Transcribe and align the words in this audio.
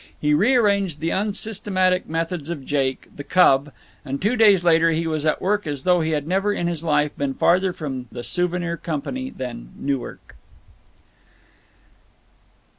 He 0.19 0.33
rearranged 0.33 0.99
the 0.99 1.11
unsystematic 1.11 2.09
methods 2.09 2.49
of 2.49 2.65
Jake, 2.65 3.07
the 3.15 3.23
cub, 3.23 3.71
and 4.03 4.19
two 4.19 4.35
days 4.35 4.63
later 4.63 4.89
he 4.89 5.05
was 5.05 5.27
at 5.27 5.43
work 5.43 5.67
as 5.67 5.83
though 5.83 6.01
he 6.01 6.09
had 6.09 6.27
never 6.27 6.51
in 6.51 6.65
his 6.65 6.83
life 6.83 7.15
been 7.15 7.35
farther 7.35 7.71
from 7.71 8.07
the 8.11 8.23
Souvenir 8.23 8.77
Company 8.77 9.29
than 9.29 9.69
Newark. 9.77 10.33